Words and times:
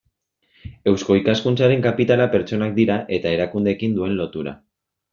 Eusko 0.91 1.17
Ikaskuntzaren 1.19 1.85
kapitala 1.87 2.29
pertsonak 2.39 2.75
dira 2.83 2.99
eta 3.21 3.37
erakundeekin 3.39 3.99
duen 4.01 4.21
lotura. 4.25 4.61